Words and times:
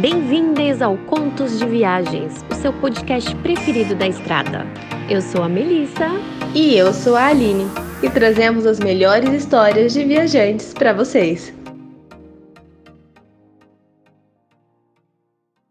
Bem-vindas 0.00 0.82
ao 0.82 0.94
Contos 0.98 1.58
de 1.58 1.64
Viagens, 1.64 2.44
o 2.50 2.54
seu 2.54 2.70
podcast 2.70 3.34
preferido 3.36 3.94
da 3.94 4.06
estrada. 4.06 4.66
Eu 5.08 5.22
sou 5.22 5.42
a 5.42 5.48
Melissa. 5.48 6.10
E 6.54 6.76
eu 6.76 6.92
sou 6.92 7.16
a 7.16 7.28
Aline. 7.28 7.64
E 8.02 8.10
trazemos 8.10 8.66
as 8.66 8.78
melhores 8.78 9.30
histórias 9.30 9.94
de 9.94 10.04
viajantes 10.04 10.74
para 10.74 10.92
vocês. 10.92 11.54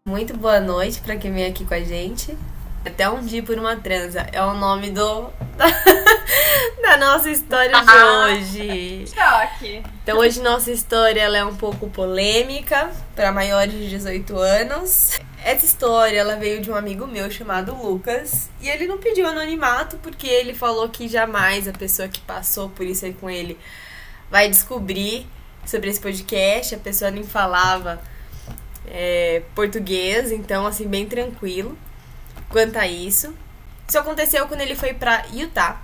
Muito 0.08 0.36
boa 0.36 0.58
noite 0.58 1.00
para 1.00 1.16
quem 1.16 1.32
vem 1.32 1.46
aqui 1.46 1.64
com 1.64 1.74
a 1.74 1.80
gente. 1.80 2.36
Até 2.84 3.08
um 3.08 3.24
dia 3.24 3.44
por 3.44 3.56
uma 3.56 3.76
transa 3.76 4.26
é 4.32 4.42
o 4.42 4.54
nome 4.54 4.90
do 4.90 5.30
da 6.82 6.96
nossa 6.96 7.30
história 7.30 7.80
de 7.80 7.92
hoje. 7.92 9.04
Choque. 9.06 9.82
Então 10.06 10.18
hoje 10.18 10.40
nossa 10.40 10.70
história 10.70 11.20
ela 11.20 11.36
é 11.36 11.44
um 11.44 11.56
pouco 11.56 11.90
polêmica 11.90 12.92
para 13.16 13.32
maiores 13.32 13.72
de 13.72 13.90
18 13.90 14.38
anos. 14.38 15.18
Essa 15.44 15.66
história 15.66 16.20
ela 16.20 16.36
veio 16.36 16.60
de 16.62 16.70
um 16.70 16.76
amigo 16.76 17.08
meu 17.08 17.28
chamado 17.28 17.74
Lucas 17.74 18.48
e 18.60 18.68
ele 18.68 18.86
não 18.86 18.98
pediu 18.98 19.26
anonimato 19.26 19.96
porque 19.96 20.28
ele 20.28 20.54
falou 20.54 20.88
que 20.88 21.08
jamais 21.08 21.66
a 21.66 21.72
pessoa 21.72 22.06
que 22.06 22.20
passou 22.20 22.68
por 22.68 22.86
isso 22.86 23.04
aí 23.04 23.14
com 23.14 23.28
ele 23.28 23.58
vai 24.30 24.48
descobrir 24.48 25.26
sobre 25.66 25.90
esse 25.90 25.98
podcast. 25.98 26.76
A 26.76 26.78
pessoa 26.78 27.10
nem 27.10 27.24
falava 27.24 28.00
é, 28.86 29.42
português, 29.56 30.30
então 30.30 30.68
assim 30.68 30.86
bem 30.86 31.06
tranquilo 31.06 31.76
quanto 32.48 32.76
a 32.76 32.86
isso. 32.86 33.34
Isso 33.88 33.98
aconteceu 33.98 34.46
quando 34.46 34.60
ele 34.60 34.76
foi 34.76 34.94
pra 34.94 35.24
Utah. 35.32 35.82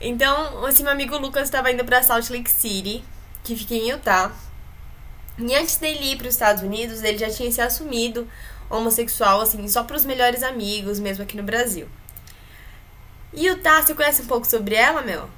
Então, 0.00 0.68
esse 0.68 0.82
meu 0.82 0.90
amigo 0.90 1.16
Lucas 1.16 1.44
estava 1.44 1.70
indo 1.70 1.84
para 1.84 2.02
Salt 2.02 2.28
Lake 2.28 2.50
City, 2.50 3.04
que 3.42 3.56
fica 3.56 3.74
em 3.74 3.90
Utah. 3.90 4.32
E 5.38 5.54
antes 5.54 5.76
dele 5.76 6.12
ir 6.12 6.16
para 6.16 6.28
os 6.28 6.34
Estados 6.34 6.62
Unidos, 6.62 7.02
ele 7.02 7.18
já 7.18 7.30
tinha 7.30 7.50
se 7.50 7.60
assumido 7.60 8.28
homossexual, 8.68 9.40
assim, 9.40 9.66
só 9.68 9.82
para 9.84 9.96
os 9.96 10.04
melhores 10.04 10.42
amigos, 10.42 10.98
mesmo 10.98 11.22
aqui 11.22 11.36
no 11.36 11.42
Brasil. 11.42 11.88
Utah, 13.34 13.82
você 13.82 13.94
conhece 13.94 14.22
um 14.22 14.26
pouco 14.26 14.46
sobre 14.46 14.74
ela, 14.74 15.02
meu? 15.02 15.28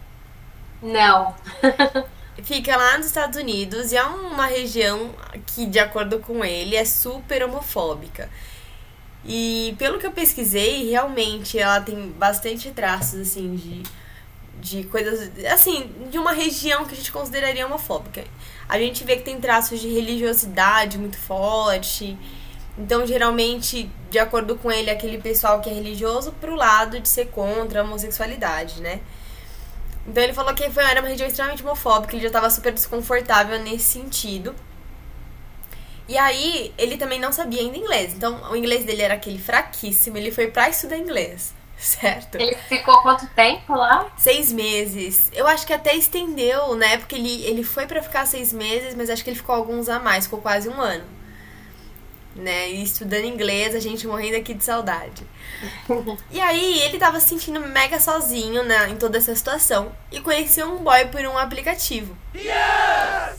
Não. 0.82 1.34
Fica 2.42 2.76
lá 2.76 2.98
nos 2.98 3.06
Estados 3.06 3.38
Unidos 3.38 3.92
e 3.92 3.96
é 3.96 4.02
uma 4.04 4.46
região 4.46 5.14
que, 5.46 5.66
de 5.66 5.78
acordo 5.78 6.18
com 6.18 6.44
ele, 6.44 6.76
é 6.76 6.84
super 6.84 7.44
homofóbica. 7.44 8.28
E 9.24 9.74
pelo 9.78 9.98
que 9.98 10.06
eu 10.06 10.12
pesquisei, 10.12 10.90
realmente 10.90 11.58
ela 11.58 11.80
tem 11.80 12.10
bastante 12.10 12.70
traços, 12.72 13.20
assim, 13.20 13.54
de, 13.54 13.82
de 14.60 14.84
coisas. 14.84 15.30
Assim, 15.52 15.90
de 16.10 16.18
uma 16.18 16.32
região 16.32 16.84
que 16.84 16.94
a 16.94 16.96
gente 16.96 17.12
consideraria 17.12 17.66
homofóbica. 17.66 18.24
A 18.68 18.78
gente 18.78 19.04
vê 19.04 19.16
que 19.16 19.22
tem 19.22 19.40
traços 19.40 19.80
de 19.80 19.88
religiosidade 19.88 20.98
muito 20.98 21.18
forte. 21.18 22.16
Então, 22.76 23.06
geralmente, 23.06 23.90
de 24.10 24.18
acordo 24.18 24.56
com 24.56 24.70
ele, 24.70 24.90
aquele 24.90 25.18
pessoal 25.18 25.60
que 25.60 25.70
é 25.70 25.72
religioso 25.72 26.32
pro 26.32 26.54
lado 26.54 26.98
de 26.98 27.08
ser 27.08 27.26
contra 27.26 27.80
a 27.80 27.84
homossexualidade, 27.84 28.80
né? 28.80 29.00
Então 30.06 30.22
ele 30.22 30.34
falou 30.34 30.54
que 30.54 30.68
foi, 30.70 30.84
era 30.84 31.00
uma 31.00 31.08
região 31.08 31.26
extremamente 31.26 31.62
homofóbica, 31.62 32.14
ele 32.14 32.22
já 32.22 32.28
estava 32.28 32.50
super 32.50 32.72
desconfortável 32.72 33.58
nesse 33.60 33.84
sentido. 33.84 34.54
E 36.06 36.18
aí, 36.18 36.74
ele 36.76 36.98
também 36.98 37.18
não 37.18 37.32
sabia 37.32 37.60
ainda 37.60 37.78
inglês. 37.78 38.12
Então, 38.12 38.50
o 38.50 38.56
inglês 38.56 38.84
dele 38.84 39.00
era 39.00 39.14
aquele 39.14 39.38
fraquíssimo. 39.38 40.18
Ele 40.18 40.30
foi 40.30 40.48
pra 40.48 40.68
estudar 40.68 40.98
inglês, 40.98 41.54
certo? 41.76 42.36
Ele 42.36 42.54
ficou 42.68 43.02
quanto 43.02 43.26
tempo 43.28 43.74
lá? 43.74 44.10
Seis 44.16 44.52
meses. 44.52 45.30
Eu 45.32 45.46
acho 45.46 45.66
que 45.66 45.72
até 45.72 45.94
estendeu, 45.94 46.74
né? 46.74 46.96
Porque 46.96 47.14
ele, 47.14 47.44
ele 47.44 47.62
foi 47.62 47.86
para 47.86 48.02
ficar 48.02 48.26
seis 48.26 48.52
meses, 48.52 48.94
mas 48.94 49.10
acho 49.10 49.22
que 49.22 49.30
ele 49.30 49.36
ficou 49.36 49.54
alguns 49.54 49.88
a 49.88 49.98
mais. 49.98 50.24
Ficou 50.24 50.40
quase 50.40 50.68
um 50.68 50.80
ano. 50.80 51.04
Né? 52.34 52.70
E 52.70 52.82
estudando 52.82 53.24
inglês, 53.24 53.74
a 53.74 53.80
gente 53.80 54.06
morrendo 54.06 54.36
aqui 54.36 54.54
de 54.54 54.64
saudade. 54.64 55.24
e 56.30 56.40
aí, 56.40 56.80
ele 56.80 56.98
tava 56.98 57.20
se 57.20 57.28
sentindo 57.28 57.60
mega 57.60 58.00
sozinho 58.00 58.64
né, 58.64 58.88
em 58.90 58.96
toda 58.96 59.18
essa 59.18 59.34
situação. 59.34 59.92
E 60.10 60.20
conheceu 60.20 60.72
um 60.72 60.78
boy 60.78 61.04
por 61.06 61.20
um 61.22 61.38
aplicativo. 61.38 62.16
Yes! 62.34 63.38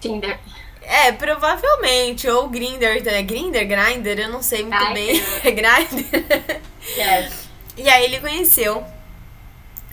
Tinder. 0.00 0.38
É, 0.82 1.12
provavelmente. 1.12 2.28
Ou 2.28 2.48
Grinder, 2.48 3.02
é 3.06 3.22
Grinder, 3.22 3.66
Grinder, 3.66 4.18
eu 4.20 4.28
não 4.28 4.42
sei 4.42 4.62
muito 4.62 4.78
Grindr. 4.78 4.94
bem. 4.94 5.24
É 5.44 5.50
Grinder. 5.50 6.62
Yes. 6.96 7.45
E 7.76 7.88
aí 7.88 8.04
ele 8.04 8.20
conheceu 8.20 8.84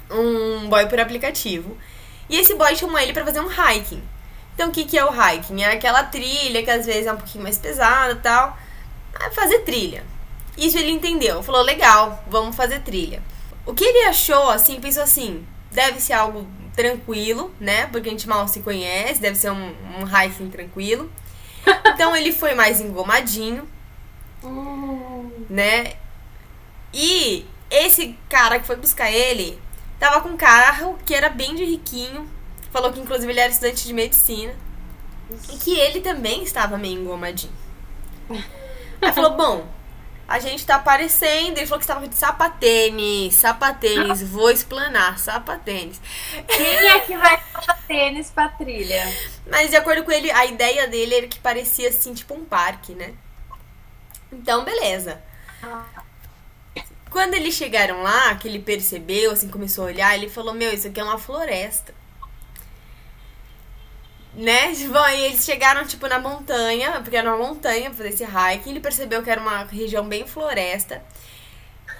um 0.09 0.67
boy 0.69 0.85
por 0.87 0.99
aplicativo. 0.99 1.77
E 2.29 2.37
esse 2.37 2.55
boy 2.55 2.75
chamou 2.75 2.99
ele 2.99 3.13
para 3.13 3.25
fazer 3.25 3.41
um 3.41 3.49
hiking. 3.49 4.01
Então 4.53 4.69
o 4.69 4.71
que, 4.71 4.85
que 4.85 4.97
é 4.97 5.05
o 5.05 5.11
hiking? 5.11 5.61
É 5.63 5.71
aquela 5.71 6.03
trilha 6.03 6.63
que 6.63 6.69
às 6.69 6.85
vezes 6.85 7.07
é 7.07 7.13
um 7.13 7.17
pouquinho 7.17 7.43
mais 7.43 7.57
pesada 7.57 8.13
e 8.13 8.17
tal. 8.17 8.57
É 9.19 9.29
fazer 9.31 9.59
trilha. 9.59 10.03
Isso 10.57 10.77
ele 10.77 10.91
entendeu. 10.91 11.41
Falou, 11.43 11.61
legal, 11.61 12.23
vamos 12.27 12.55
fazer 12.55 12.79
trilha. 12.81 13.21
O 13.65 13.73
que 13.73 13.83
ele 13.83 14.05
achou, 14.05 14.49
assim, 14.49 14.79
pensou 14.79 15.03
assim, 15.03 15.45
deve 15.71 15.99
ser 15.99 16.13
algo 16.13 16.47
tranquilo, 16.75 17.53
né? 17.59 17.87
Porque 17.87 18.09
a 18.09 18.11
gente 18.11 18.27
mal 18.27 18.47
se 18.47 18.61
conhece, 18.61 19.21
deve 19.21 19.35
ser 19.35 19.51
um, 19.51 19.73
um 19.99 20.05
hiking 20.07 20.49
tranquilo. 20.49 21.11
Então 21.93 22.13
ele 22.13 22.33
foi 22.33 22.53
mais 22.53 22.81
engomadinho, 22.81 23.65
hum. 24.43 25.31
né? 25.49 25.93
E 26.93 27.45
esse 27.73 28.17
cara 28.29 28.59
que 28.59 28.67
foi 28.67 28.75
buscar 28.75 29.11
ele 29.11 29.59
tava 29.99 30.21
com 30.21 30.29
um 30.29 30.37
carro 30.37 30.97
que 31.05 31.13
era 31.13 31.29
bem 31.29 31.55
de 31.55 31.63
riquinho. 31.63 32.29
Falou 32.71 32.91
que 32.91 32.99
inclusive 32.99 33.31
ele 33.31 33.39
era 33.39 33.51
estudante 33.51 33.85
de 33.85 33.93
medicina. 33.93 34.53
E 35.51 35.57
que 35.57 35.79
ele 35.79 36.01
também 36.01 36.43
estava 36.43 36.77
meio 36.77 37.01
engomadinho. 37.01 37.53
Aí 39.01 39.11
falou, 39.13 39.31
bom, 39.37 39.67
a 40.27 40.39
gente 40.39 40.65
tá 40.65 40.75
aparecendo. 40.75 41.57
Ele 41.57 41.65
falou 41.65 41.79
que 41.79 41.85
estava 41.85 42.07
de 42.07 42.15
sapatênis, 42.15 43.35
sapatênis, 43.35 44.21
vou 44.29 44.51
explanar, 44.51 45.17
sapatênis. 45.17 46.01
Quem 46.47 46.87
é 46.89 46.99
que 46.99 47.15
vai 47.15 47.41
sapatênis 47.53 48.29
pra 48.29 48.49
trilha? 48.49 49.03
Mas 49.49 49.69
de 49.69 49.75
acordo 49.75 50.03
com 50.03 50.11
ele, 50.11 50.29
a 50.31 50.45
ideia 50.45 50.87
dele 50.87 51.15
era 51.15 51.27
que 51.27 51.39
parecia 51.39 51.89
assim, 51.89 52.13
tipo 52.13 52.33
um 52.33 52.43
parque, 52.43 52.93
né? 52.93 53.13
Então, 54.31 54.63
beleza. 54.63 55.21
Quando 57.13 57.35
eles 57.35 57.53
chegaram 57.53 58.01
lá, 58.03 58.35
que 58.35 58.47
ele 58.47 58.59
percebeu, 58.59 59.31
assim, 59.31 59.47
começou 59.47 59.85
a 59.85 59.87
olhar, 59.87 60.15
ele 60.15 60.27
falou: 60.27 60.53
Meu, 60.53 60.73
isso 60.73 60.87
aqui 60.87 60.99
é 60.99 61.03
uma 61.03 61.17
floresta 61.17 61.93
né? 64.35 64.73
Bom, 64.91 64.99
aí 65.03 65.25
eles 65.25 65.45
chegaram, 65.45 65.85
tipo, 65.85 66.07
na 66.07 66.19
montanha, 66.19 66.99
porque 67.01 67.15
era 67.15 67.33
uma 67.33 67.47
montanha 67.47 67.89
pra 67.89 67.97
fazer 67.97 68.09
esse 68.09 68.23
hike, 68.23 68.69
ele 68.69 68.79
percebeu 68.79 69.21
que 69.23 69.29
era 69.29 69.39
uma 69.39 69.63
região 69.63 70.07
bem 70.07 70.27
floresta. 70.27 71.03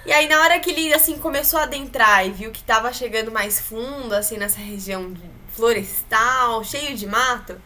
E 0.04 0.12
aí, 0.12 0.28
na 0.28 0.40
hora 0.40 0.58
que 0.60 0.70
ele, 0.70 0.92
assim, 0.92 1.18
começou 1.18 1.58
a 1.58 1.62
adentrar 1.62 2.26
e 2.26 2.30
viu 2.30 2.50
que 2.50 2.62
tava 2.62 2.92
chegando 2.92 3.30
mais 3.30 3.60
fundo, 3.60 4.12
assim, 4.14 4.36
nessa 4.36 4.58
região 4.58 5.14
florestal, 5.48 6.62
cheio 6.64 6.94
de 6.96 7.06
mato, 7.06 7.60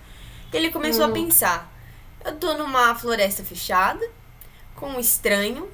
ele 0.52 0.70
começou 0.70 1.06
hum. 1.06 1.10
a 1.10 1.12
pensar: 1.12 1.72
eu 2.24 2.36
tô 2.36 2.54
numa 2.54 2.94
floresta 2.94 3.42
fechada, 3.42 4.08
com 4.76 4.90
um 4.90 5.00
estranho, 5.00 5.68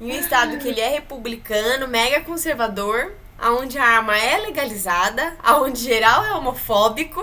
em 0.00 0.12
um 0.12 0.18
estado 0.18 0.56
que 0.56 0.68
ele 0.68 0.80
é 0.80 0.88
republicano, 0.88 1.86
mega 1.86 2.22
conservador, 2.22 3.12
aonde 3.38 3.78
a 3.78 3.84
arma 3.84 4.16
é 4.16 4.38
legalizada, 4.38 5.36
aonde 5.42 5.80
geral 5.80 6.24
é 6.24 6.32
homofóbico. 6.32 7.22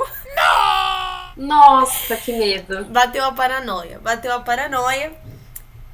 Nossa, 1.35 2.15
que 2.17 2.31
medo. 2.33 2.85
Bateu 2.85 3.23
a 3.25 3.31
paranoia, 3.31 3.99
bateu 3.99 4.31
a 4.33 4.39
paranoia. 4.39 5.11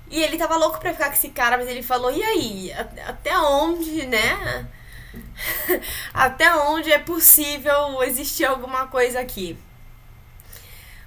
E 0.09 0.21
ele 0.21 0.37
tava 0.37 0.57
louco 0.57 0.79
pra 0.79 0.93
ficar 0.93 1.07
com 1.07 1.13
esse 1.13 1.29
cara, 1.29 1.57
mas 1.57 1.67
ele 1.67 1.81
falou: 1.81 2.11
"E 2.11 2.21
aí, 2.21 2.73
até 3.07 3.37
onde, 3.37 4.05
né? 4.05 4.67
até 6.13 6.53
onde 6.55 6.91
é 6.91 6.99
possível 6.99 8.03
existir 8.03 8.45
alguma 8.45 8.87
coisa 8.87 9.19
aqui?" 9.19 9.57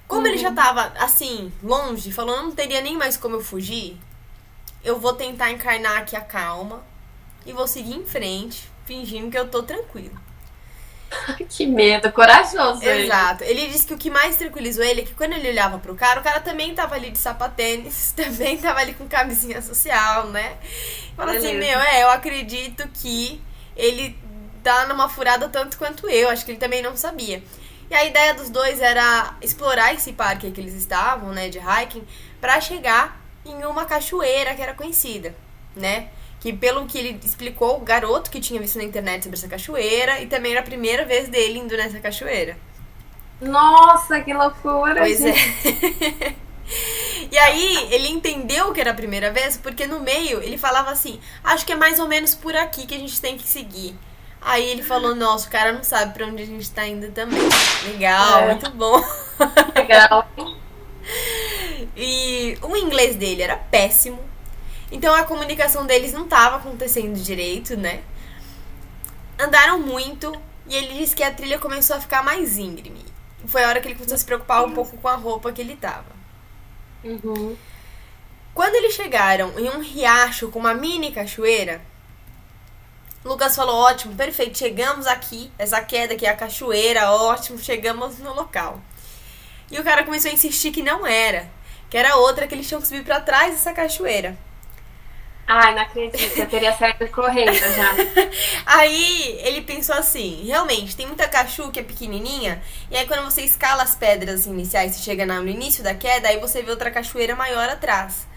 Como 0.07 0.21
uhum. 0.21 0.27
ele 0.27 0.37
já 0.37 0.49
uhum. 0.49 0.55
tava 0.55 0.93
assim, 0.99 1.51
longe, 1.63 2.11
falou: 2.11 2.37
"Não 2.43 2.51
teria 2.51 2.81
nem 2.81 2.97
mais 2.97 3.15
como 3.15 3.35
eu 3.35 3.43
fugir." 3.43 3.97
Eu 4.83 4.99
vou 4.99 5.13
tentar 5.13 5.51
encarnar 5.51 5.97
aqui 5.97 6.15
a 6.15 6.21
calma 6.21 6.83
e 7.45 7.53
vou 7.53 7.67
seguir 7.67 7.95
em 7.95 8.05
frente 8.05 8.69
fingindo 8.85 9.29
que 9.29 9.37
eu 9.37 9.47
tô 9.47 9.63
tranquilo. 9.63 10.17
que 11.49 11.65
medo, 11.65 12.11
corajoso. 12.11 12.83
Exato. 12.83 13.43
Ele. 13.43 13.61
ele 13.61 13.71
disse 13.71 13.85
que 13.85 13.93
o 13.93 13.97
que 13.97 14.09
mais 14.09 14.35
tranquilizou 14.35 14.83
ele 14.83 15.01
é 15.01 15.05
que 15.05 15.13
quando 15.13 15.33
ele 15.33 15.49
olhava 15.49 15.77
pro 15.79 15.95
cara, 15.95 16.19
o 16.19 16.23
cara 16.23 16.39
também 16.39 16.73
tava 16.73 16.95
ali 16.95 17.09
de 17.09 17.17
sapatênis, 17.17 18.11
também 18.15 18.57
tava 18.57 18.79
ali 18.79 18.93
com 18.93 19.07
camisinha 19.07 19.61
social, 19.61 20.27
né? 20.27 20.57
Fala 21.15 21.33
assim, 21.33 21.55
meu, 21.55 21.79
é, 21.79 22.03
eu 22.03 22.09
acredito 22.09 22.87
que 22.93 23.41
ele 23.75 24.17
tá 24.63 24.85
numa 24.87 25.09
furada 25.09 25.47
tanto 25.49 25.77
quanto 25.77 26.09
eu. 26.09 26.29
Acho 26.29 26.45
que 26.45 26.51
ele 26.51 26.59
também 26.59 26.81
não 26.81 26.95
sabia. 26.95 27.43
E 27.89 27.95
a 27.95 28.03
ideia 28.03 28.33
dos 28.33 28.49
dois 28.49 28.81
era 28.81 29.35
explorar 29.41 29.93
esse 29.93 30.11
parque 30.11 30.51
que 30.51 30.59
eles 30.59 30.73
estavam, 30.73 31.31
né, 31.31 31.47
de 31.47 31.57
hiking, 31.57 32.05
para 32.41 32.59
chegar 32.59 33.26
em 33.51 33.65
uma 33.65 33.85
cachoeira 33.85 34.53
que 34.55 34.61
era 34.61 34.73
conhecida, 34.73 35.35
né? 35.75 36.09
que 36.39 36.53
pelo 36.53 36.85
que 36.85 36.97
ele 36.97 37.19
explicou, 37.23 37.77
o 37.77 37.81
garoto 37.81 38.29
que 38.29 38.39
tinha 38.39 38.59
visto 38.61 38.77
na 38.77 38.83
internet 38.83 39.23
sobre 39.23 39.37
essa 39.37 39.47
cachoeira 39.47 40.21
e 40.21 40.27
também 40.27 40.51
era 40.51 40.61
a 40.61 40.63
primeira 40.63 41.03
vez 41.03 41.29
dele 41.29 41.59
indo 41.59 41.75
nessa 41.75 41.99
cachoeira. 41.99 42.57
Nossa, 43.41 44.21
que 44.21 44.33
loucura! 44.33 45.01
Pois 45.01 45.23
é. 45.23 45.33
e 45.33 46.47
E 47.31 47.37
aí, 47.37 47.87
ele 47.91 48.09
entendeu 48.09 48.73
que 48.73 48.81
era 48.81 48.91
a 48.91 48.93
primeira 48.93 49.31
vez, 49.31 49.57
porque 49.57 49.87
no 49.87 49.99
meio 49.99 50.41
ele 50.41 50.57
falava 50.57 50.91
assim: 50.91 51.19
Acho 51.43 51.65
que 51.65 51.73
é 51.73 51.75
mais 51.75 51.99
ou 51.99 52.07
menos 52.07 52.35
por 52.35 52.55
aqui 52.55 52.85
que 52.85 52.95
a 52.95 52.99
gente 52.99 53.19
tem 53.19 53.37
que 53.37 53.47
seguir. 53.47 53.95
Aí 54.41 54.65
ele 54.67 54.83
falou: 54.83 55.15
Nossa, 55.15 55.47
o 55.47 55.51
cara 55.51 55.71
não 55.71 55.83
sabe 55.83 56.13
pra 56.13 56.25
onde 56.25 56.43
a 56.43 56.45
gente 56.45 56.69
tá 56.71 56.85
indo 56.85 57.11
também. 57.11 57.39
Legal, 57.85 58.39
É. 58.41 58.45
muito 58.47 58.69
bom. 58.71 59.01
Legal. 59.75 60.27
E 61.97 62.55
o 62.61 62.77
inglês 62.77 63.15
dele 63.15 63.41
era 63.41 63.57
péssimo. 63.57 64.23
Então 64.91 65.13
a 65.15 65.23
comunicação 65.23 65.85
deles 65.85 66.13
não 66.13 66.25
estava 66.25 66.57
acontecendo 66.57 67.19
direito, 67.19 67.75
né? 67.75 68.03
Andaram 69.39 69.79
muito 69.79 70.31
e 70.67 70.75
ele 70.75 70.93
disse 70.93 71.15
que 71.15 71.23
a 71.23 71.31
trilha 71.31 71.57
começou 71.57 71.95
a 71.95 71.99
ficar 71.99 72.23
mais 72.23 72.57
íngreme. 72.57 73.03
Foi 73.47 73.63
a 73.63 73.69
hora 73.69 73.81
que 73.81 73.87
ele 73.87 73.95
começou 73.95 74.15
a 74.15 74.17
se 74.19 74.25
preocupar 74.25 74.63
um 74.63 74.71
pouco 74.71 74.95
com 74.97 75.07
a 75.07 75.15
roupa 75.15 75.51
que 75.51 75.61
ele 75.61 75.75
tava. 75.75 76.15
Uhum. 77.03 77.57
Quando 78.53 78.75
eles 78.75 78.93
chegaram 78.93 79.57
em 79.57 79.69
um 79.69 79.81
riacho 79.81 80.49
com 80.49 80.59
uma 80.59 80.73
mini 80.73 81.11
cachoeira, 81.11 81.81
Lucas 83.23 83.55
falou: 83.55 83.75
ótimo, 83.75 84.15
perfeito, 84.15 84.57
chegamos 84.57 85.07
aqui. 85.07 85.51
Essa 85.57 85.81
queda 85.81 86.13
aqui 86.13 86.25
é 86.25 86.29
a 86.29 86.35
cachoeira, 86.35 87.11
ótimo, 87.11 87.57
chegamos 87.57 88.19
no 88.19 88.33
local. 88.33 88.81
E 89.69 89.79
o 89.79 89.83
cara 89.83 90.03
começou 90.03 90.31
a 90.31 90.33
insistir 90.33 90.71
que 90.71 90.81
não 90.81 91.05
era, 91.05 91.49
que 91.89 91.97
era 91.97 92.15
outra 92.17 92.47
que 92.47 92.55
eles 92.55 92.67
tinham 92.67 92.81
que 92.81 92.87
subir 92.87 93.03
pra 93.03 93.21
trás 93.21 93.53
dessa 93.53 93.73
cachoeira. 93.73 94.37
Ai, 95.47 95.73
não 95.73 95.81
acredito. 95.81 96.37
Eu 96.37 96.47
teria 96.49 96.73
saído 96.73 97.07
correndo 97.09 97.71
já. 97.73 98.01
Aí 98.65 99.39
ele 99.43 99.61
pensou 99.61 99.95
assim: 99.95 100.43
realmente, 100.45 100.95
tem 100.95 101.07
muita 101.07 101.27
cachu 101.27 101.71
que 101.71 101.79
é 101.79 101.83
pequenininha, 101.83 102.61
e 102.91 102.97
aí 102.97 103.07
quando 103.07 103.23
você 103.23 103.41
escala 103.43 103.83
as 103.83 103.95
pedras 103.95 104.45
iniciais 104.45 104.97
e 104.97 105.01
chega 105.01 105.25
no 105.25 105.47
início 105.47 105.83
da 105.83 105.93
queda, 105.95 106.27
aí 106.27 106.37
você 106.39 106.61
vê 106.61 106.71
outra 106.71 106.91
cachoeira 106.91 107.35
maior 107.35 107.69
atrás. 107.69 108.27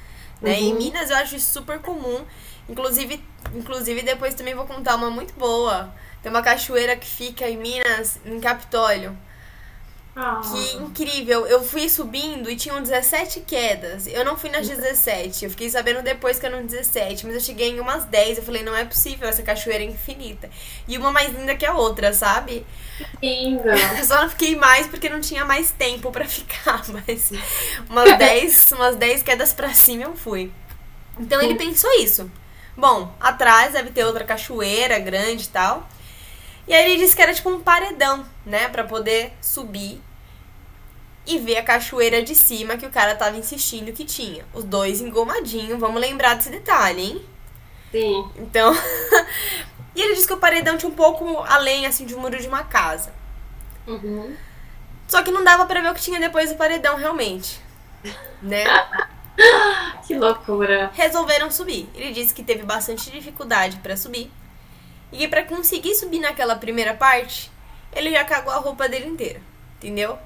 Né? 0.41 0.61
Em 0.61 0.73
Uhum. 0.73 0.77
Minas 0.77 1.11
eu 1.11 1.17
acho 1.17 1.37
isso 1.37 1.53
super 1.53 1.81
comum. 1.81 2.25
Inclusive, 2.69 3.25
inclusive, 3.55 4.03
depois 4.03 4.35
também 4.35 4.55
vou 4.55 4.67
contar 4.67 4.95
uma 4.97 5.11
muito 5.11 5.35
boa. 5.35 5.93
Tem 6.23 6.31
uma 6.31 6.43
cachoeira 6.43 6.95
que 6.97 7.07
fica 7.07 7.49
em 7.49 7.57
Minas, 7.57 8.21
em 8.25 8.39
Capitólio. 8.41 9.17
Ah. 10.15 10.41
Que 10.43 10.77
incrível. 10.77 11.47
Eu 11.47 11.63
fui 11.63 11.89
subindo 11.89 12.51
e 12.51 12.57
tinham 12.57 12.83
17 12.83 13.41
quedas. 13.41 14.07
Eu 14.07 14.25
não 14.25 14.37
fui 14.37 14.51
nas 14.51 14.69
17. 14.69 15.45
Eu 15.45 15.51
fiquei 15.51 15.71
sabendo 15.71 16.03
depois 16.03 16.39
que 16.39 16.47
eram 16.47 16.67
17. 16.67 17.27
Mas 17.27 17.35
eu 17.37 17.41
cheguei 17.41 17.71
em 17.71 17.81
umas 17.81 18.05
10. 18.05 18.39
Eu 18.39 18.45
falei, 18.45 18.63
não 18.63 18.77
é 18.77 18.85
possível, 18.85 19.29
essa 19.29 19.43
cachoeira 19.43 19.85
é 19.85 19.87
infinita. 19.87 20.51
E 20.89 20.99
uma 20.99 21.13
mais 21.13 21.33
linda 21.33 21.55
que 21.55 21.65
a 21.65 21.75
outra, 21.75 22.13
sabe? 22.13 22.67
Lindo. 23.23 23.69
Eu 23.99 24.05
só 24.05 24.23
não 24.23 24.29
fiquei 24.29 24.57
mais 24.57 24.87
porque 24.87 25.09
não 25.09 25.21
tinha 25.21 25.45
mais 25.45 25.71
tempo 25.71 26.11
pra 26.11 26.27
ficar. 26.27 26.85
Mas 26.91 27.33
umas 27.89 28.19
10, 28.19 28.73
umas 28.73 28.97
10 28.97 29.23
quedas 29.23 29.53
pra 29.53 29.73
cima 29.73 30.05
eu 30.05 30.17
fui. 30.17 30.53
Então 31.19 31.41
ele 31.41 31.55
pensou 31.55 31.91
isso. 32.01 32.31
Bom, 32.77 33.15
atrás 33.21 33.73
deve 33.73 33.91
ter 33.91 34.05
outra 34.05 34.25
cachoeira 34.25 34.99
grande 34.99 35.45
e 35.45 35.49
tal. 35.49 35.89
E 36.71 36.73
aí 36.73 36.93
ele 36.93 37.03
disse 37.03 37.17
que 37.17 37.21
era 37.21 37.35
tipo 37.35 37.51
um 37.51 37.59
paredão, 37.59 38.25
né? 38.47 38.69
Pra 38.69 38.85
poder 38.85 39.33
subir 39.43 40.01
e 41.27 41.37
ver 41.37 41.57
a 41.57 41.65
cachoeira 41.65 42.23
de 42.23 42.33
cima 42.33 42.77
que 42.77 42.87
o 42.87 42.91
cara 42.91 43.17
tava 43.17 43.37
insistindo 43.37 43.93
que 43.93 44.05
tinha. 44.05 44.45
Os 44.55 44.63
dois 44.63 45.01
engomadinhos, 45.01 45.81
vamos 45.81 46.01
lembrar 46.01 46.35
desse 46.35 46.49
detalhe, 46.49 47.03
hein? 47.03 47.27
Sim. 47.91 48.31
Então. 48.37 48.73
e 49.97 50.01
ele 50.01 50.15
disse 50.15 50.29
que 50.29 50.33
o 50.33 50.37
paredão 50.37 50.79
tinha 50.79 50.89
um 50.89 50.95
pouco 50.95 51.39
além, 51.39 51.87
assim, 51.87 52.07
de 52.07 52.15
um 52.15 52.21
muro 52.21 52.41
de 52.41 52.47
uma 52.47 52.63
casa. 52.63 53.13
Uhum. 53.85 54.37
Só 55.09 55.25
que 55.25 55.33
não 55.33 55.43
dava 55.43 55.67
pra 55.67 55.81
ver 55.81 55.91
o 55.91 55.95
que 55.95 56.01
tinha 56.01 56.21
depois 56.21 56.51
do 56.51 56.57
paredão, 56.57 56.95
realmente. 56.97 57.61
Né? 58.41 58.63
Que 60.07 60.15
loucura. 60.19 60.91
Resolveram 60.93 61.51
subir. 61.51 61.89
Ele 61.95 62.13
disse 62.13 62.35
que 62.35 62.43
teve 62.43 62.63
bastante 62.63 63.11
dificuldade 63.11 63.79
pra 63.79 63.97
subir. 63.97 64.31
E 65.13 65.19
que 65.19 65.29
pra 65.29 65.45
conseguir 65.45 65.95
subir 65.95 66.21
naquela 66.21 66.57
primeira 66.57 66.95
parte, 66.95 67.51
ele 67.93 68.11
já 68.11 68.25
cagou 68.25 68.53
a 68.53 68.59
roupa 68.59 68.89
dele 68.89 69.07
inteira. 69.07 69.41
Entendeu? 69.77 70.19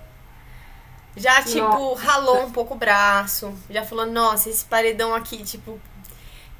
Já, 1.16 1.42
tipo, 1.42 1.60
Nossa. 1.60 2.04
ralou 2.04 2.44
um 2.44 2.50
pouco 2.50 2.75
o 2.75 2.76
braço. 2.76 3.56
Já 3.70 3.84
falou, 3.84 4.06
nossa, 4.06 4.50
esse 4.50 4.64
paredão 4.64 5.14
aqui, 5.14 5.44
tipo, 5.44 5.81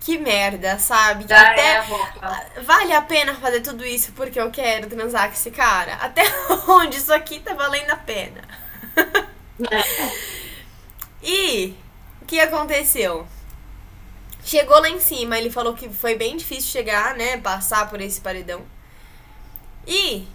que 0.05 0.19
merda, 0.19 0.79
sabe? 0.79 1.25
Até 1.25 1.61
é 1.61 1.79
a. 1.79 2.61
Vale 2.63 2.93
a 2.93 3.03
pena 3.03 3.35
fazer 3.35 3.63
tudo 3.63 3.85
isso 3.85 4.13
porque 4.13 4.39
eu 4.39 4.51
quero 4.51 4.87
transar 4.89 5.29
com 5.29 5.35
esse 5.35 5.51
cara? 5.51 5.95
Até 5.95 6.23
onde 6.69 6.99
isso 6.99 7.13
aqui 7.13 7.41
tá 7.41 7.55
valendo 7.55 7.91
a 7.91 7.97
pena? 7.97 8.43
e 11.23 11.75
o 12.23 12.27
que 12.27 12.39
aconteceu? 12.39 13.27
Chegou 14.45 14.79
lá 14.79 14.91
em 14.91 15.01
cima, 15.01 15.39
ele 15.39 15.51
falou 15.51 15.73
que 15.73 15.89
foi 15.89 16.17
bem 16.17 16.37
difícil 16.37 16.71
chegar, 16.71 17.17
né? 17.17 17.39
Passar 17.39 17.89
por 17.89 18.01
esse 18.01 18.21
paredão. 18.21 18.63
E 19.87 20.27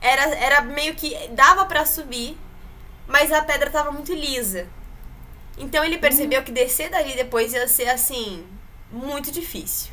era, 0.00 0.34
era 0.34 0.60
meio 0.62 0.94
que 0.94 1.14
dava 1.28 1.66
pra 1.66 1.84
subir, 1.84 2.38
mas 3.06 3.30
a 3.30 3.42
pedra 3.42 3.68
tava 3.70 3.92
muito 3.92 4.14
lisa. 4.14 4.66
Então 5.58 5.84
ele 5.84 5.98
percebeu 5.98 6.42
que 6.42 6.50
descer 6.50 6.88
dali 6.88 7.14
depois 7.14 7.52
ia 7.52 7.68
ser 7.68 7.88
assim, 7.90 8.46
muito 8.90 9.30
difícil. 9.30 9.92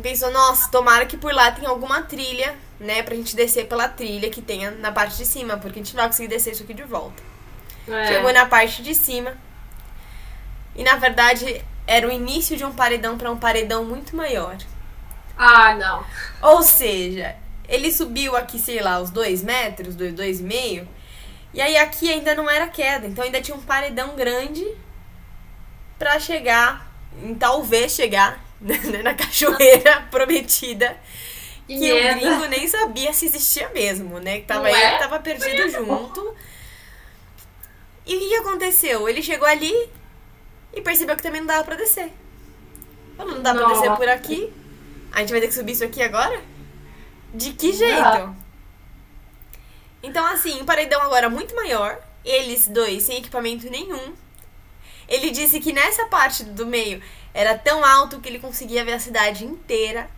Pensou, 0.00 0.30
nossa, 0.30 0.70
tomara 0.70 1.04
que 1.04 1.16
por 1.16 1.34
lá 1.34 1.50
tenha 1.50 1.68
alguma 1.68 2.02
trilha, 2.02 2.56
né? 2.78 3.02
Pra 3.02 3.16
gente 3.16 3.34
descer 3.34 3.66
pela 3.66 3.88
trilha 3.88 4.30
que 4.30 4.40
tenha 4.40 4.70
na 4.70 4.92
parte 4.92 5.16
de 5.16 5.26
cima, 5.26 5.56
porque 5.56 5.80
a 5.80 5.82
gente 5.82 5.96
não 5.96 6.02
vai 6.02 6.10
conseguir 6.10 6.28
descer 6.28 6.52
isso 6.52 6.62
aqui 6.62 6.74
de 6.74 6.84
volta. 6.84 7.20
É. 7.88 8.06
Chegou 8.06 8.32
na 8.32 8.46
parte 8.46 8.84
de 8.84 8.94
cima. 8.94 9.36
E 10.74 10.84
na 10.84 10.96
verdade 10.96 11.64
era 11.86 12.06
o 12.06 12.12
início 12.12 12.56
de 12.56 12.64
um 12.64 12.72
paredão 12.72 13.18
pra 13.18 13.30
um 13.30 13.36
paredão 13.36 13.84
muito 13.84 14.14
maior. 14.16 14.56
Ah, 15.36 15.74
não. 15.74 16.04
Ou 16.42 16.62
seja, 16.62 17.36
ele 17.68 17.90
subiu 17.90 18.36
aqui, 18.36 18.58
sei 18.58 18.80
lá, 18.80 19.00
os 19.00 19.10
dois 19.10 19.42
metros, 19.42 19.94
dois, 19.94 20.12
dois 20.12 20.40
e 20.40 20.42
meio. 20.42 20.88
E 21.52 21.60
aí 21.60 21.76
aqui 21.76 22.10
ainda 22.10 22.34
não 22.34 22.48
era 22.48 22.68
queda, 22.68 23.06
então 23.06 23.24
ainda 23.24 23.40
tinha 23.40 23.56
um 23.56 23.62
paredão 23.62 24.14
grande 24.14 24.64
pra 25.98 26.18
chegar, 26.20 26.90
em 27.22 27.34
talvez 27.34 27.92
chegar 27.92 28.42
né, 28.60 28.78
na 29.02 29.14
cachoeira 29.14 30.02
prometida. 30.10 30.96
Que 31.66 31.78
Que 31.78 31.92
o 31.92 32.14
gringo 32.14 32.46
nem 32.46 32.66
sabia 32.66 33.12
se 33.12 33.26
existia 33.26 33.68
mesmo, 33.70 34.18
né? 34.18 34.40
Que 34.40 34.46
tava 34.46 34.70
ele 34.70 34.78
é? 34.80 34.98
tava 34.98 35.20
perdido 35.20 35.68
junto. 35.70 36.34
E 38.06 38.16
o 38.16 38.18
que, 38.18 38.28
que 38.28 38.34
aconteceu? 38.36 39.08
Ele 39.08 39.22
chegou 39.22 39.46
ali 39.46 39.72
e 40.72 40.80
percebeu 40.80 41.16
que 41.16 41.22
também 41.22 41.40
não 41.40 41.48
dava 41.48 41.64
pra 41.64 41.76
descer. 41.76 42.12
Falou, 43.16 43.34
não 43.34 43.42
dá 43.42 43.54
pra 43.54 43.66
descer 43.66 43.90
por 43.96 44.08
aqui? 44.08 44.52
A 45.12 45.20
gente 45.20 45.30
vai 45.30 45.40
ter 45.40 45.48
que 45.48 45.54
subir 45.54 45.72
isso 45.72 45.84
aqui 45.84 46.02
agora? 46.02 46.40
De 47.34 47.52
que 47.52 47.68
Não 47.68 47.74
jeito? 47.74 48.02
dá. 48.02 48.34
Então, 50.02 50.24
assim, 50.26 50.60
o 50.60 50.64
paredão 50.64 51.00
agora 51.02 51.28
muito 51.28 51.54
maior. 51.54 51.98
Eles 52.24 52.68
dois 52.68 53.02
sem 53.02 53.18
equipamento 53.18 53.68
nenhum. 53.70 54.14
Ele 55.08 55.30
disse 55.30 55.60
que 55.60 55.72
nessa 55.72 56.06
parte 56.06 56.44
do 56.44 56.64
meio 56.66 57.02
era 57.34 57.58
tão 57.58 57.84
alto 57.84 58.20
que 58.20 58.28
ele 58.28 58.38
conseguia 58.38 58.84
ver 58.84 58.92
a 58.94 59.00
cidade 59.00 59.44
inteira. 59.44 60.08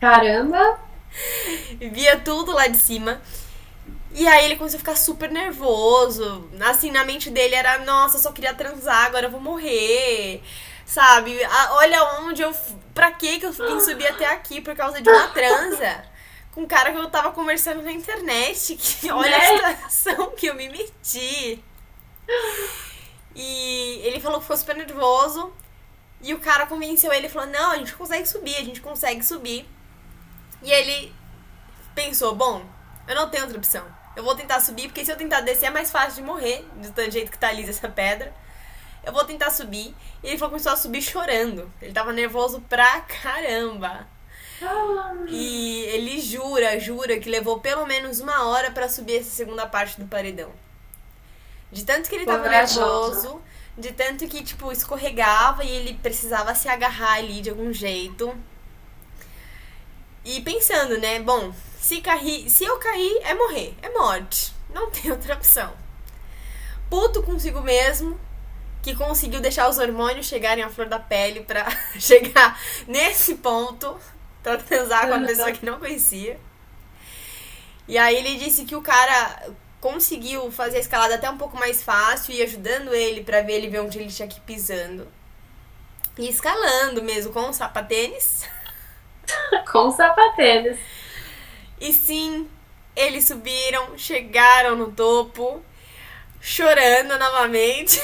Caramba. 0.00 0.78
Via 1.92 2.18
tudo 2.20 2.52
lá 2.52 2.66
de 2.66 2.76
cima. 2.76 3.20
E 4.18 4.26
aí 4.26 4.46
ele 4.46 4.56
começou 4.56 4.78
a 4.78 4.80
ficar 4.80 4.96
super 4.96 5.30
nervoso. 5.30 6.48
Assim, 6.64 6.90
na 6.90 7.04
mente 7.04 7.28
dele 7.28 7.54
era, 7.54 7.78
nossa, 7.84 8.16
eu 8.16 8.20
só 8.22 8.32
queria 8.32 8.54
transar, 8.54 9.04
agora 9.04 9.26
eu 9.26 9.30
vou 9.30 9.40
morrer. 9.40 10.42
Sabe? 10.86 11.38
Ah, 11.44 11.74
Olha 11.74 12.02
onde 12.20 12.40
eu. 12.40 12.54
Pra 12.94 13.12
que 13.12 13.38
que 13.38 13.44
eu 13.44 13.52
vim 13.52 13.78
subir 13.78 14.06
até 14.06 14.24
aqui 14.32 14.60
por 14.62 14.74
causa 14.74 15.02
de 15.02 15.10
uma 15.10 15.28
transa? 15.28 16.02
Com 16.52 16.62
um 16.62 16.66
cara 16.66 16.90
que 16.92 16.96
eu 16.96 17.10
tava 17.10 17.30
conversando 17.32 17.82
na 17.82 17.92
internet. 17.92 18.76
Que 18.76 19.10
olha 19.12 19.36
Né? 19.36 19.36
a 19.84 19.90
situação 19.90 20.30
que 20.30 20.46
eu 20.46 20.54
me 20.54 20.68
meti. 20.70 21.62
E 23.34 24.00
ele 24.02 24.18
falou 24.20 24.38
que 24.38 24.44
ficou 24.44 24.56
super 24.56 24.76
nervoso. 24.76 25.52
E 26.22 26.32
o 26.32 26.38
cara 26.40 26.66
convenceu 26.66 27.12
ele 27.12 27.26
e 27.26 27.30
falou: 27.30 27.48
Não, 27.48 27.72
a 27.72 27.76
gente 27.76 27.92
consegue 27.94 28.26
subir, 28.26 28.56
a 28.56 28.64
gente 28.64 28.80
consegue 28.80 29.22
subir. 29.22 29.68
E 30.62 30.70
ele 30.72 31.12
pensou: 31.94 32.34
Bom, 32.34 32.64
eu 33.06 33.14
não 33.14 33.28
tenho 33.28 33.44
outra 33.44 33.58
opção. 33.58 33.84
Eu 34.16 34.24
vou 34.24 34.34
tentar 34.34 34.60
subir, 34.60 34.88
porque 34.88 35.04
se 35.04 35.12
eu 35.12 35.16
tentar 35.16 35.42
descer 35.42 35.66
é 35.66 35.70
mais 35.70 35.90
fácil 35.90 36.14
de 36.14 36.22
morrer, 36.22 36.66
do 36.76 36.90
tanto 36.90 37.10
jeito 37.10 37.30
que 37.30 37.38
tá 37.38 37.52
lisa 37.52 37.70
essa 37.70 37.88
pedra. 37.88 38.34
Eu 39.04 39.12
vou 39.12 39.24
tentar 39.24 39.50
subir. 39.50 39.94
E 40.22 40.26
ele 40.26 40.38
falou 40.38 40.52
começou 40.52 40.72
a 40.72 40.76
subir 40.76 41.02
chorando. 41.02 41.70
Ele 41.80 41.92
tava 41.92 42.12
nervoso 42.12 42.60
pra 42.62 43.02
caramba. 43.02 44.08
E 45.28 45.84
ele 45.88 46.18
jura, 46.20 46.80
jura 46.80 47.20
que 47.20 47.28
levou 47.28 47.60
pelo 47.60 47.86
menos 47.86 48.20
uma 48.20 48.46
hora 48.48 48.70
pra 48.70 48.88
subir 48.88 49.18
essa 49.18 49.30
segunda 49.30 49.66
parte 49.66 50.00
do 50.00 50.06
paredão. 50.06 50.50
De 51.70 51.84
tanto 51.84 52.08
que 52.08 52.14
ele 52.14 52.24
tava 52.24 52.48
nervoso, 52.48 53.42
de 53.76 53.92
tanto 53.92 54.26
que, 54.26 54.42
tipo, 54.42 54.72
escorregava 54.72 55.62
e 55.62 55.70
ele 55.70 55.94
precisava 55.94 56.54
se 56.54 56.68
agarrar 56.68 57.14
ali 57.14 57.42
de 57.42 57.50
algum 57.50 57.72
jeito. 57.72 58.34
E 60.24 60.40
pensando, 60.40 60.98
né? 60.98 61.20
Bom, 61.20 61.52
se, 61.86 62.00
cair, 62.00 62.50
se 62.50 62.64
eu 62.64 62.78
cair, 62.78 63.20
é 63.22 63.32
morrer, 63.32 63.72
é 63.80 63.88
morte. 63.90 64.52
Não 64.74 64.90
tem 64.90 65.08
outra 65.08 65.34
opção. 65.34 65.72
puto 66.90 67.22
consigo 67.22 67.60
mesmo 67.60 68.18
que 68.82 68.96
conseguiu 68.96 69.40
deixar 69.40 69.68
os 69.68 69.78
hormônios 69.78 70.26
chegarem 70.26 70.64
à 70.64 70.68
flor 70.68 70.88
da 70.88 70.98
pele 70.98 71.42
pra 71.42 71.64
chegar 71.96 72.60
nesse 72.88 73.36
ponto 73.36 73.96
pra 74.42 74.56
transar 74.56 75.06
com 75.06 75.14
uma 75.14 75.26
pessoa 75.28 75.52
que 75.52 75.64
não 75.64 75.78
conhecia. 75.78 76.40
E 77.86 77.96
aí 77.96 78.16
ele 78.16 78.36
disse 78.36 78.64
que 78.64 78.74
o 78.74 78.82
cara 78.82 79.48
conseguiu 79.80 80.50
fazer 80.50 80.78
a 80.78 80.80
escalada 80.80 81.14
até 81.14 81.30
um 81.30 81.38
pouco 81.38 81.56
mais 81.56 81.84
fácil 81.84 82.34
e 82.34 82.42
ajudando 82.42 82.92
ele 82.92 83.22
pra 83.22 83.42
ver 83.42 83.52
ele 83.52 83.68
ver 83.68 83.78
onde 83.78 84.00
ele 84.00 84.10
tinha 84.10 84.26
que 84.26 84.38
ir 84.38 84.42
pisando. 84.42 85.06
E 86.18 86.28
escalando 86.28 87.00
mesmo 87.00 87.32
com 87.32 87.48
o 87.48 87.52
sapatênis. 87.52 88.44
Com 89.70 89.92
sapatênis. 89.92 90.78
E 91.80 91.92
sim, 91.92 92.48
eles 92.94 93.26
subiram, 93.26 93.96
chegaram 93.98 94.76
no 94.76 94.90
topo, 94.92 95.62
chorando 96.40 97.18
novamente. 97.18 98.00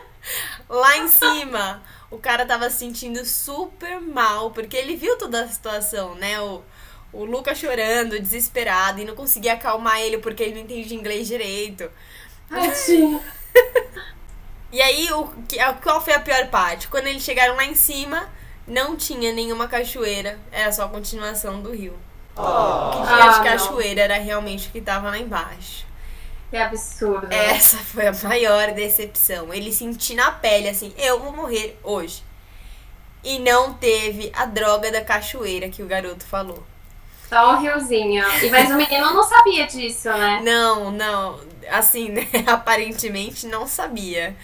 Lá 0.68 0.98
em 0.98 1.08
cima, 1.08 1.82
o 2.10 2.18
cara 2.18 2.44
tava 2.44 2.68
se 2.68 2.78
sentindo 2.78 3.24
super 3.24 4.00
mal, 4.00 4.50
porque 4.50 4.76
ele 4.76 4.96
viu 4.96 5.16
toda 5.16 5.42
a 5.42 5.48
situação, 5.48 6.14
né? 6.14 6.38
O, 6.40 6.62
o 7.12 7.24
Lucas 7.24 7.58
chorando, 7.58 8.20
desesperado, 8.20 9.00
e 9.00 9.04
não 9.04 9.14
conseguia 9.14 9.54
acalmar 9.54 10.00
ele 10.00 10.18
porque 10.18 10.42
ele 10.42 10.54
não 10.54 10.60
entendia 10.60 10.96
inglês 10.96 11.26
direito. 11.26 11.90
Tadinho. 12.48 13.22
E 14.70 14.82
aí, 14.82 15.10
o, 15.12 15.26
qual 15.82 16.04
foi 16.04 16.12
a 16.12 16.20
pior 16.20 16.46
parte? 16.48 16.88
Quando 16.88 17.06
eles 17.06 17.22
chegaram 17.22 17.56
lá 17.56 17.64
em 17.64 17.74
cima, 17.74 18.28
não 18.66 18.96
tinha 18.96 19.32
nenhuma 19.32 19.66
cachoeira, 19.66 20.38
era 20.52 20.70
só 20.70 20.84
a 20.84 20.88
continuação 20.90 21.62
do 21.62 21.72
rio. 21.72 21.98
O 22.82 22.88
que 22.88 23.02
tinha 23.02 23.26
Ah, 23.26 23.28
de 23.28 23.40
não. 23.40 23.42
cachoeira 23.42 24.02
era 24.02 24.18
realmente 24.18 24.68
o 24.68 24.72
que 24.72 24.80
tava 24.80 25.10
lá 25.10 25.18
embaixo. 25.18 25.86
Que 26.50 26.56
absurdo. 26.58 27.28
Essa 27.30 27.78
foi 27.78 28.06
a 28.06 28.12
maior 28.12 28.72
decepção. 28.74 29.52
Ele 29.54 29.72
sentiu 29.72 30.16
na 30.16 30.30
pele 30.32 30.68
assim: 30.68 30.92
eu 30.98 31.20
vou 31.20 31.32
morrer 31.32 31.78
hoje. 31.82 32.22
E 33.22 33.38
não 33.38 33.74
teve 33.74 34.32
a 34.34 34.44
droga 34.46 34.90
da 34.90 35.04
cachoeira 35.04 35.68
que 35.70 35.82
o 35.82 35.86
garoto 35.86 36.24
falou. 36.26 36.66
Só 37.28 37.54
o 37.54 37.60
riozinho. 37.60 38.24
E, 38.40 38.50
mas 38.50 38.70
o 38.70 38.74
menino 38.76 39.12
não 39.12 39.22
sabia 39.22 39.66
disso, 39.66 40.08
né? 40.16 40.40
Não, 40.44 40.90
não. 40.90 41.40
Assim, 41.70 42.08
né? 42.10 42.26
Aparentemente 42.46 43.46
não 43.46 43.66
sabia. 43.66 44.36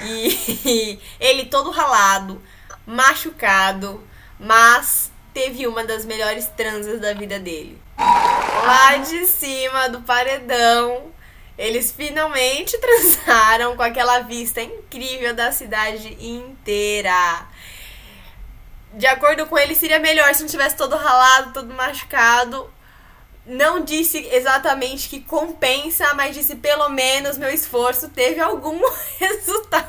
E 0.00 0.98
ele 1.18 1.46
todo 1.46 1.70
ralado, 1.70 2.40
machucado, 2.86 4.02
mas 4.38 5.10
teve 5.38 5.68
uma 5.68 5.84
das 5.84 6.04
melhores 6.04 6.46
transas 6.56 7.00
da 7.00 7.14
vida 7.14 7.38
dele. 7.38 7.80
Lá 7.96 8.96
de 8.96 9.24
cima 9.26 9.88
do 9.88 10.00
paredão, 10.00 11.12
eles 11.56 11.92
finalmente 11.92 12.76
transaram 12.82 13.76
com 13.76 13.82
aquela 13.84 14.18
vista 14.18 14.60
incrível 14.60 15.32
da 15.32 15.52
cidade 15.52 16.16
inteira. 16.20 17.46
De 18.94 19.06
acordo 19.06 19.46
com 19.46 19.56
ele, 19.56 19.76
seria 19.76 20.00
melhor 20.00 20.34
se 20.34 20.42
não 20.42 20.48
tivesse 20.48 20.76
todo 20.76 20.96
ralado, 20.96 21.52
todo 21.52 21.72
machucado. 21.72 22.68
Não 23.48 23.80
disse 23.80 24.18
exatamente 24.30 25.08
que 25.08 25.20
compensa, 25.20 26.12
mas 26.12 26.36
disse 26.36 26.54
pelo 26.56 26.90
menos 26.90 27.38
meu 27.38 27.48
esforço 27.48 28.10
teve 28.10 28.40
algum 28.40 28.78
resultado. 29.18 29.88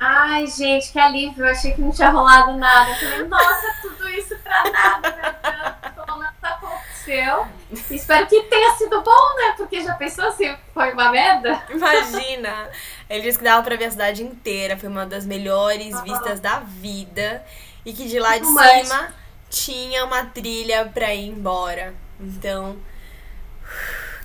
Ai, 0.00 0.46
gente, 0.46 0.90
que 0.90 0.98
alívio. 0.98 1.44
Eu 1.44 1.50
achei 1.50 1.74
que 1.74 1.80
não 1.82 1.92
tinha 1.92 2.10
rolado 2.10 2.56
nada. 2.56 2.90
Eu 2.90 2.96
falei, 2.96 3.24
nossa, 3.28 3.76
tudo 3.82 4.08
isso 4.08 4.34
pra 4.38 4.64
nada. 4.70 5.92
Pelo 5.94 6.18
menos 6.18 6.34
aconteceu. 6.42 7.46
Espero 7.90 8.26
que 8.26 8.42
tenha 8.44 8.74
sido 8.74 9.02
bom, 9.02 9.36
né? 9.36 9.54
Porque 9.56 9.82
já 9.82 9.94
pensou 9.94 10.32
se 10.32 10.56
foi 10.72 10.92
uma 10.92 11.10
merda? 11.10 11.62
Imagina! 11.68 12.70
Ele 13.08 13.22
disse 13.22 13.38
que 13.38 13.44
dava 13.44 13.62
pra 13.62 13.76
ver 13.76 13.84
a 13.84 13.90
cidade 13.90 14.22
inteira, 14.22 14.76
foi 14.78 14.88
uma 14.88 15.04
das 15.04 15.26
melhores 15.26 16.00
vistas 16.00 16.40
da 16.40 16.60
vida. 16.60 17.44
E 17.84 17.92
que 17.92 18.08
de 18.08 18.18
lá 18.18 18.38
de 18.38 18.46
cima 18.46 19.14
tinha 19.50 20.04
uma 20.04 20.24
trilha 20.24 20.90
pra 20.92 21.14
ir 21.14 21.28
embora. 21.28 21.94
Então, 22.22 22.76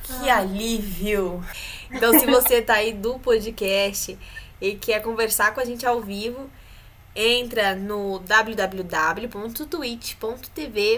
que 0.04 0.30
alívio! 0.30 1.44
Então, 1.92 2.18
se 2.20 2.26
você 2.26 2.62
tá 2.62 2.76
aí 2.76 2.94
do 2.94 3.18
podcast 3.18 4.18
e 4.62 4.76
quer 4.76 5.02
conversar 5.02 5.54
com 5.54 5.60
a 5.60 5.66
gente 5.66 5.86
ao 5.86 6.02
vivo, 6.02 6.50
entra 7.16 7.76
no 7.76 8.20
www.twitch.tv 8.20 9.40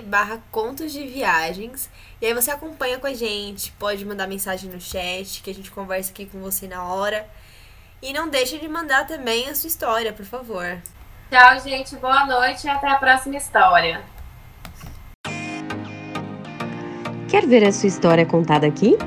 barra 0.02 0.44
contos 0.52 0.92
de 0.92 1.08
viagens 1.08 1.90
e 2.22 2.26
aí 2.26 2.34
você 2.34 2.52
acompanha 2.52 3.00
com 3.00 3.08
a 3.08 3.14
gente, 3.14 3.72
pode 3.74 4.04
mandar 4.06 4.28
mensagem 4.28 4.70
no 4.70 4.82
chat 4.82 5.42
que 5.42 5.50
a 5.50 5.54
gente 5.54 5.72
conversa 5.72 6.12
aqui 6.12 6.26
com 6.26 6.42
você 6.42 6.68
na 6.68 6.84
hora. 6.84 7.26
E 8.02 8.12
não 8.14 8.30
deixa 8.30 8.58
de 8.58 8.68
mandar 8.68 9.08
também 9.08 9.50
a 9.50 9.56
sua 9.56 9.68
história, 9.68 10.12
por 10.14 10.26
favor. 10.26 10.82
Tchau, 11.30 11.60
gente. 11.60 11.96
Boa 11.98 12.26
noite 12.26 12.66
e 12.66 12.70
até 12.70 12.90
a 12.90 12.96
próxima 12.96 13.38
história. 13.38 14.04
Quer 17.30 17.46
ver 17.46 17.64
a 17.64 17.72
sua 17.72 17.88
história 17.88 18.26
contada 18.26 18.66
aqui? 18.66 18.98